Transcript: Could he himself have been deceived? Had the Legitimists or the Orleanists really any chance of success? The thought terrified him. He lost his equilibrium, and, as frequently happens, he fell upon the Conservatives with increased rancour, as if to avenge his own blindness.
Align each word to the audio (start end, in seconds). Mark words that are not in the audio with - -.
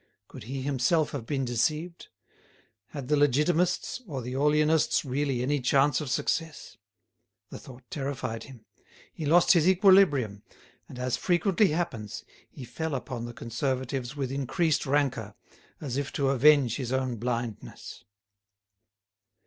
Could 0.27 0.45
he 0.45 0.63
himself 0.63 1.11
have 1.11 1.27
been 1.27 1.45
deceived? 1.45 2.07
Had 2.87 3.07
the 3.07 3.15
Legitimists 3.15 4.01
or 4.07 4.23
the 4.23 4.33
Orleanists 4.33 5.05
really 5.05 5.43
any 5.43 5.61
chance 5.61 6.01
of 6.01 6.09
success? 6.09 6.75
The 7.51 7.59
thought 7.59 7.83
terrified 7.91 8.45
him. 8.45 8.65
He 9.13 9.27
lost 9.27 9.51
his 9.51 9.67
equilibrium, 9.69 10.41
and, 10.89 10.97
as 10.97 11.17
frequently 11.17 11.67
happens, 11.67 12.23
he 12.49 12.63
fell 12.65 12.95
upon 12.95 13.25
the 13.25 13.33
Conservatives 13.33 14.15
with 14.15 14.31
increased 14.31 14.87
rancour, 14.87 15.35
as 15.79 15.97
if 15.97 16.11
to 16.13 16.29
avenge 16.29 16.77
his 16.77 16.91
own 16.91 17.17
blindness. 17.17 18.03